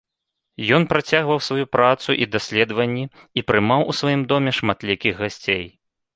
Ён 0.77 0.85
працягваў 0.93 1.39
сваю 1.47 1.65
працу 1.77 2.15
і 2.25 2.29
даследаванні 2.37 3.05
і 3.41 3.45
прымаў 3.49 3.87
у 3.95 3.97
сваім 4.01 4.27
доме 4.35 4.57
шматлікіх 4.63 5.13
гасцей. 5.27 5.65